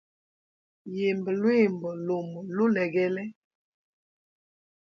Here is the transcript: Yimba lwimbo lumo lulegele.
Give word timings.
Yimba 0.95 1.29
lwimbo 1.39 1.89
lumo 2.05 2.39
lulegele. 2.55 3.23